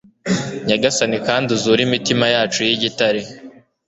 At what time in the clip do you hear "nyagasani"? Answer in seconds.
0.67-1.17